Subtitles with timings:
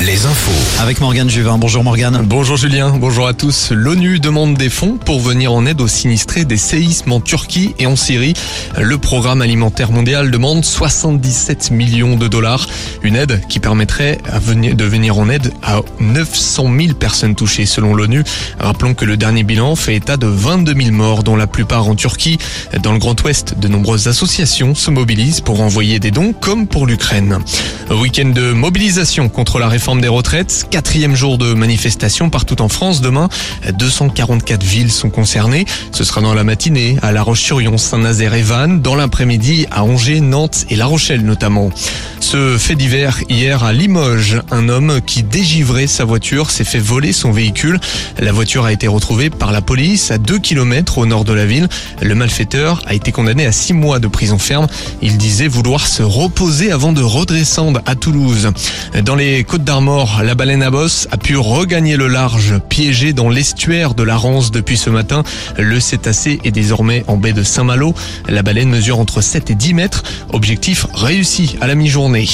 [0.00, 0.80] les infos.
[0.80, 1.58] Avec Morgane Juvin.
[1.58, 2.22] Bonjour Morgane.
[2.24, 3.70] Bonjour Julien, bonjour à tous.
[3.70, 7.86] L'ONU demande des fonds pour venir en aide aux sinistrés des séismes en Turquie et
[7.86, 8.34] en Syrie.
[8.78, 12.66] Le programme alimentaire mondial demande 77 millions de dollars.
[13.02, 18.24] Une aide qui permettrait de venir en aide à 900 000 personnes touchées selon l'ONU.
[18.58, 21.94] Rappelons que le dernier bilan fait état de 22 000 morts, dont la plupart en
[21.94, 22.38] Turquie.
[22.82, 26.86] Dans le Grand Ouest, de nombreuses associations se mobilisent pour envoyer des dons comme pour
[26.86, 27.38] l'Ukraine.
[27.90, 30.66] Week-end de mobilisation contre la réforme des retraites.
[30.70, 33.00] Quatrième jour de manifestation partout en France.
[33.00, 33.28] Demain,
[33.72, 35.64] 244 villes sont concernées.
[35.92, 38.80] Ce sera dans la matinée à La Roche-sur-Yon, Saint-Nazaire et Vannes.
[38.80, 41.70] Dans l'après-midi à Angers, Nantes et La Rochelle notamment.
[42.20, 44.40] Ce fait divers hier à Limoges.
[44.50, 47.80] Un homme qui dégivrait sa voiture s'est fait voler son véhicule.
[48.18, 51.46] La voiture a été retrouvée par la police à 2 km au nord de la
[51.46, 51.68] ville.
[52.00, 54.66] Le malfaiteur a été condamné à 6 mois de prison ferme.
[55.02, 58.50] Il disait vouloir se reposer avant de redescendre à Toulouse.
[59.04, 63.28] Dans les Côtes d'Armor, la baleine à bosse a pu regagner le large, piégé dans
[63.28, 65.24] l'estuaire de la Rance depuis ce matin.
[65.58, 67.94] Le cétacé est désormais en baie de Saint-Malo.
[68.28, 70.02] La baleine mesure entre 7 et 10 mètres.
[70.32, 72.26] Objectif réussi à la mi-journée.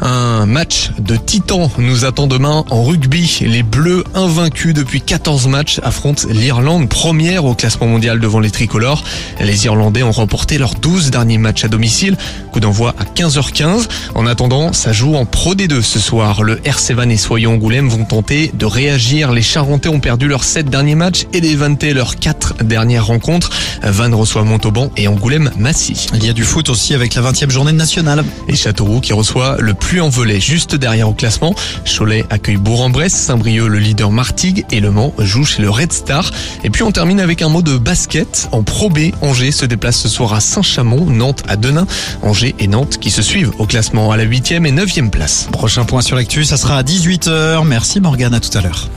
[0.00, 3.40] Un match de titan nous attend demain en rugby.
[3.42, 9.04] Les Bleus, invaincus depuis 14 matchs, affrontent l'Irlande, première au classement mondial devant les tricolores.
[9.40, 12.16] Les Irlandais ont remporté leurs 12 derniers matchs à domicile.
[12.52, 13.88] Coup d'envoi à 15h15.
[14.14, 16.35] En attendant, ça joue en Pro D2 ce soir.
[16.42, 19.32] Le RC Van et Soyon Angoulême vont tenter de réagir.
[19.32, 23.50] Les Charentais ont perdu leurs 7 derniers matchs et les Vantais leurs 4 dernières rencontres.
[23.82, 26.06] Vannes reçoit Montauban et Angoulême Massy.
[26.14, 28.24] Il y a du foot aussi avec la 20e journée nationale.
[28.48, 31.54] Et Châteauroux qui reçoit le plus en volée juste derrière au classement.
[31.84, 36.30] Cholet accueille Bourg-en-Bresse, Saint-Brieuc le leader Martigues et Le Mans joue chez le Red Star.
[36.64, 38.48] Et puis on termine avec un mot de basket.
[38.52, 41.86] En Pro B, Angers se déplace ce soir à Saint-Chamond, Nantes à Denain.
[42.22, 45.48] Angers et Nantes qui se suivent au classement à la 8e et 9e place.
[45.52, 47.64] Prochain point sur ça sera à 18h.
[47.66, 48.88] Merci Morgane, à tout à l'heure.